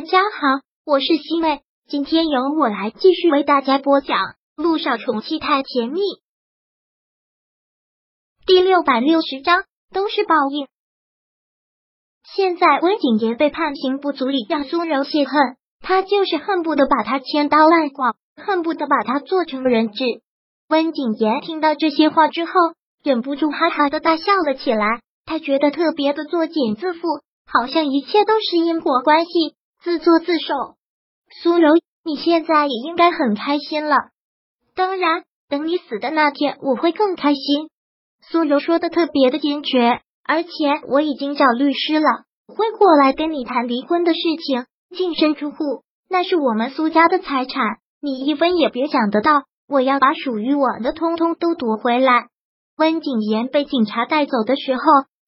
[0.00, 4.16] 大家好，我是西妹，今天由我来继续为大家播讲
[4.56, 6.00] 《路上宠妻太甜蜜》
[8.46, 10.68] 第六百六十章，都是报应。
[12.34, 20.02] 现在温景言被判刑，不足以让苏柔泄恨，他就是恨不得把他千刀万剐，恨不得把他做成人质。
[20.66, 22.52] 温景言听到这些话之后，
[23.04, 29.56] 忍不住哈哈的大笑了起来，他觉得特别的作茧自缚，好像一切都是因果关系。
[29.82, 30.54] 自作自受，
[31.42, 31.70] 苏柔，
[32.04, 33.96] 你现在也应该很开心了。
[34.74, 37.70] 当然，等你死的那天，我会更开心。
[38.20, 40.50] 苏柔说的特别的坚决，而且
[40.86, 44.66] 我已经找律师了，会过来跟你谈离婚的事情。
[44.94, 49.44] 净身出户，那是我们苏家的财产，你一分也别想得到。
[49.66, 52.26] 我要把属于我的通通都夺回来。
[52.76, 54.82] 温景言被警察带走的时候，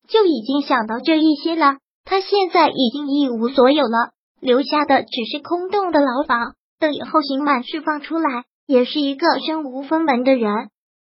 [0.09, 1.79] 就已经想到这一些了。
[2.05, 4.11] 他现在已经一无所有了。
[4.43, 10.69] 留下的只是空洞的牢房，等以后刑满释放出来，也是一个身无分文的人。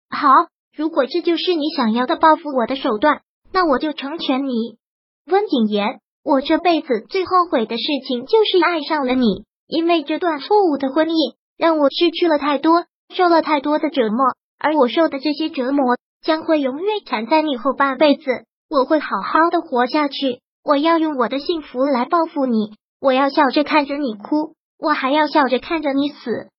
[0.10, 0.28] 好，
[0.76, 3.22] 如果这就是你想要的报复我的手段，
[3.54, 4.78] 那我就成全你。
[5.26, 12.84] 温景言，我这辈子最后悔的事情就是爱上了你，因为这段错误的婚姻让我失去了太多，
[13.16, 14.26] 受了太多的折磨，
[14.60, 18.24] 而我受的这些折磨将会永远缠在你后半辈子。
[18.70, 22.74] 我会好好的活下去，我要用我的幸福来报复你。
[23.02, 26.50] 我要笑着看着你哭，我还要笑着看着你死，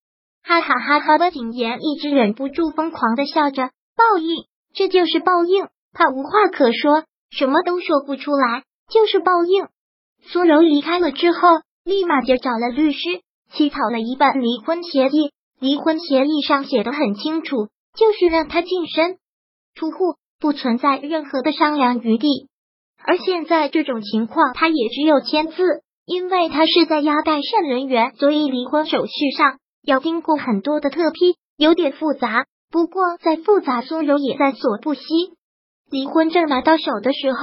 [0.43, 1.17] 哈哈哈哈！
[1.17, 5.69] 的景言一直忍不住疯狂的笑着，报应，这就是报应。
[5.93, 9.69] 他无话可说，什么都说不出来，就是报应。
[10.25, 11.39] 苏柔离开了之后，
[11.85, 12.99] 立马就找了律师，
[13.53, 15.31] 起草了一份离婚协议。
[15.61, 19.19] 离婚协议上写的很清楚，就是让他净身
[19.77, 22.49] 出户，不存在任何的商量余地。
[23.05, 25.85] 而现在这种情况，他也只有签字。
[26.05, 32.45] 因为他是在押代审人员，所以离婚手续上要经过很多的特批，有点复杂。
[32.71, 35.03] 不过再复杂，苏柔也在所不惜。
[35.91, 37.39] 离婚证拿到手的时候，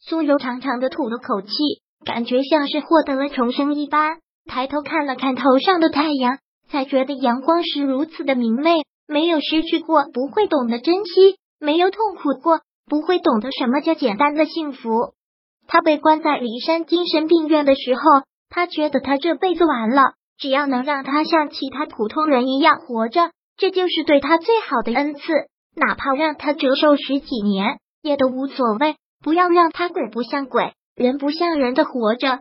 [0.00, 1.50] 苏柔长长的吐了口气，
[2.04, 4.18] 感觉像是获得了重生一般。
[4.46, 6.38] 抬头看了看头上的太阳，
[6.68, 8.82] 才觉得阳光是如此的明媚。
[9.06, 15.14] 没有失去过，不会懂得珍惜；没有痛苦过，不会懂得什么叫简单的幸福。
[15.66, 18.02] 他被关在骊山精神病院的时候，
[18.50, 20.14] 他觉得他这辈子完了。
[20.36, 25.20] 只要能让他像其他普通人一样活着，这就是对他最好的恩赐。
[25.76, 28.96] 哪怕让他折寿十几年，也都无所谓。
[29.22, 32.40] 不要让他鬼不像鬼，人不像人的活着。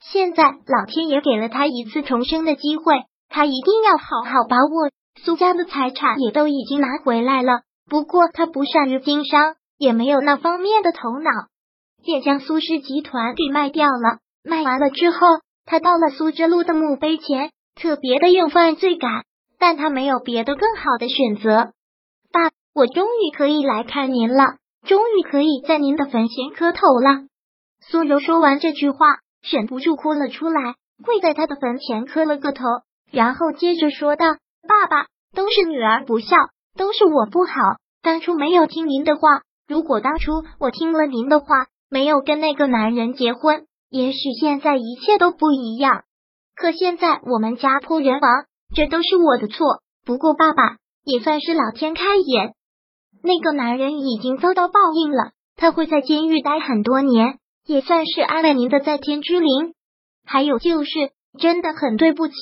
[0.00, 4.90] 现在老天爷给了他一次重生的机会，他一定要好好把握。
[5.24, 11.30] 苏家的财产也都已经拿回来了，不过他不善于经商，也没有那方面的头脑。
[12.02, 14.18] 便将苏氏集团给卖掉了。
[14.44, 15.18] 卖完了之后，
[15.64, 19.24] 他到了苏之路的墓碑前，特别的有犯罪感。
[19.60, 21.72] 但他没有别的更好的选择。
[22.32, 24.44] 爸，我终于可以来看您了，
[24.86, 27.26] 终于可以在您的坟前磕头了。
[27.80, 32.62] 苏柔说完这句话，忍不住哭了出来，跪在他的坟前磕了个头，
[33.10, 34.26] 然后接着说道
[34.62, 36.36] ：“爸爸，都是女儿不孝，
[36.76, 37.52] 都是我不好，
[38.00, 39.42] 当初没有听您的话。
[39.66, 41.46] 如果当初我听了您的话。”
[41.90, 46.02] 没有跟那个男人结婚，也许现在一切都不一样。
[46.54, 48.44] 可现在我们家破人亡，
[48.74, 49.80] 这都是我的错。
[50.04, 52.54] 不过爸爸也算是老天开眼，
[53.22, 59.74] 那个男人已经遭到报应了，他会在监狱待很多年，也算是安了您的在天之灵。
[60.26, 60.90] 还有就是，
[61.38, 62.34] 真的很对不起，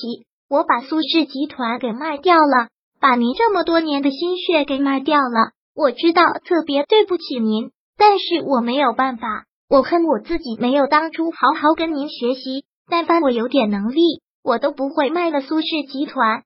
[0.49, 2.69] 我把苏氏集团给卖掉了，
[2.99, 5.51] 把您这么多年的心血给卖掉了。
[5.75, 7.71] 我知道特别对不起您。
[7.97, 12.65] 但是我没有办法，我恨我自己没有当初好好跟您学习。
[12.89, 16.43] 但凡我有点能力，我都不会卖了苏氏集团。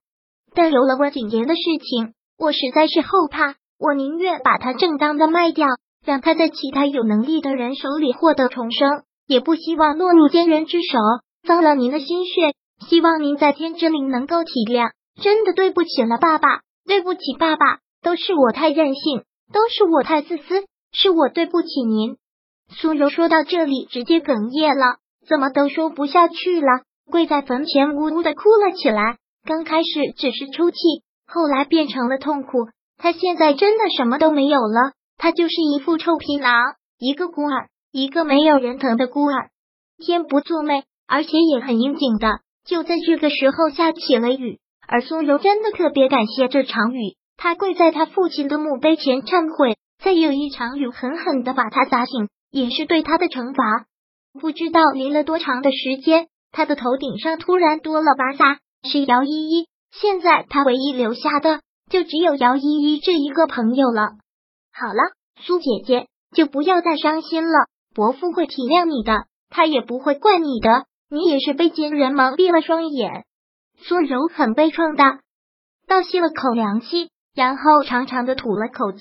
[0.55, 3.55] 但有了温景言的事情，我实在是后怕。
[3.77, 5.67] 我宁愿把他正当的卖掉，
[6.05, 10.97] 让他在其他有能力的人手里获得重生，也不希望落入奸人之手，
[11.47, 12.53] 脏了您的心血。
[12.87, 14.91] 希望您在天之灵能够体谅。
[15.21, 19.23] 真的对不起了，爸爸，对不起，爸爸，都是我太任性，
[19.53, 20.65] 都是我太自私。
[20.91, 22.17] 是我对不起您。
[22.69, 24.97] 苏柔说到这里，直接哽咽了，
[25.27, 29.17] 怎么都说不下去了，跪在坟前呜呜的哭了起来。
[29.43, 30.77] 刚开始只是出气，
[31.25, 32.69] 后来变成了痛苦。
[32.97, 36.53] 他现在真的什么都没有了，他就是一副臭皮囊，
[36.99, 39.49] 一个孤儿，一个没有人疼的孤儿。
[39.97, 44.59] 天不作美，而且也很应景的，就在这个时候下起了雨。
[44.87, 49.77] 而苏柔真的特别感谢这场雨，他跪在他父亲的墓碑前忏悔。
[50.03, 53.85] 再有一场雨狠狠的把他砸醒，也是对他的惩罚。
[54.39, 59.67] 不知道淋了多长的时间，他的头顶上突然多了把伞，是姚依依。
[59.91, 61.59] 现在他唯一留下的
[61.89, 64.13] 就只有姚依依这一个朋友了。
[64.73, 70.85] 好了，苏姐姐，就不要再伤心了，伯父会体谅你的，他也不会怪你的。
[71.09, 73.25] 你也是被奸人蒙蔽了双眼。
[73.77, 75.19] 苏柔很悲怆的
[75.85, 78.99] 倒吸了口凉气，然后长长的吐了口气，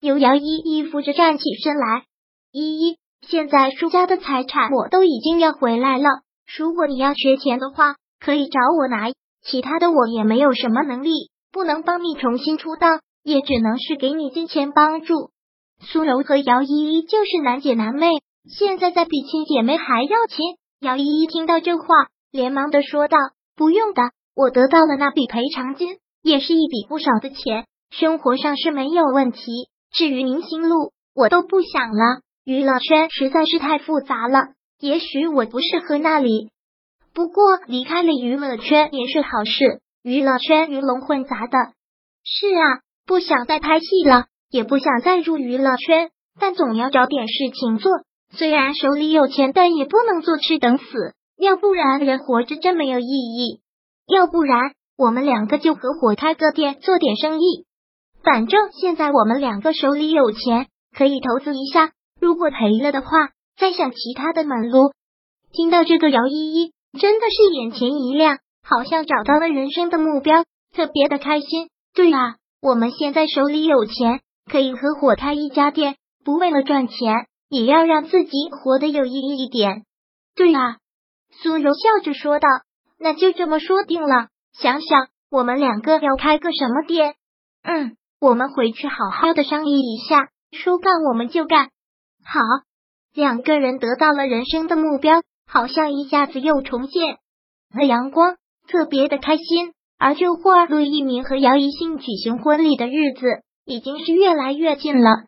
[0.00, 2.04] 由姚依依扶着站起身来。
[2.52, 6.08] 依依，现在苏家的财产我都已经要回来了，
[6.56, 9.10] 如果你要缺钱的话，可以找我拿。
[9.44, 12.88] 其他的我也没有什么能力，不能帮你重新出道，
[13.22, 15.30] 也只能是给你金钱帮助。
[15.80, 18.08] 苏柔和姚依依就是难姐难妹，
[18.48, 20.56] 现在在比亲姐妹还要亲。
[20.80, 21.84] 姚依依听到这话，
[22.30, 23.16] 连忙的说道
[23.56, 24.02] ：“不用的，
[24.34, 29.68] 我得到了那笔赔偿金，也是一笔不少的钱，生活上是没有问题。
[29.92, 36.50] 至于明星路，我都不想了，娱乐圈实在是太复杂了，也许我不适合那里。”
[37.14, 41.58] 不过离开了娱乐圈也是好事，娱乐圈鱼龙混杂的。
[42.22, 47.90] 是啊，不想再拍戏了，也不想再入娱乐圈，但总要找点事情做。
[48.30, 50.84] 虽然手里有钱，但也不能坐吃等死，
[51.38, 53.62] 要不然人活着真没有意义。
[54.06, 57.64] 要不然我们两个就合伙开个店，做点生意。
[58.22, 61.92] 反正现在我们两个手里有钱，可以投资一下。
[62.20, 63.08] 如果赔了的话，
[63.56, 64.92] 再想其他的门路。
[65.52, 66.72] 听到这个，姚依依。
[66.98, 70.42] 真的是眼前一亮，好像找到了人生的目标，
[70.74, 71.68] 特别的开心。
[71.94, 74.20] 对啊，我们现在手里有钱，
[74.50, 79.84] 可以合伙开一家店，不为了赚钱，也要让自己活得有意义一点。
[80.34, 80.78] 对啊，
[81.42, 82.48] 苏柔笑着说道
[82.98, 84.28] ：“那就这么说定了。
[84.54, 87.16] 想想我们两个要开个什么店？
[87.62, 91.70] 嗯，我们回去好好的商议一下，说干我们就干。
[92.24, 92.40] 好，
[93.14, 97.16] 两个人得到了人生的目标。”好像一下子又重现
[97.74, 98.36] 了阳光，
[98.68, 99.72] 特别的开心。
[99.96, 103.26] 而这会儿，陆一鸣和姚一信举行婚礼的日子
[103.64, 105.24] 已经是越来越近了。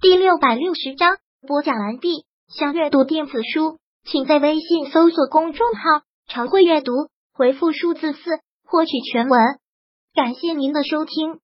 [0.00, 2.24] 第六百六十章播讲完毕。
[2.46, 6.92] 想阅读电子书，请在微信搜索公众号“常会阅读”，
[7.34, 9.40] 回复数字四获取全文。
[10.16, 11.40] 感谢您的收听。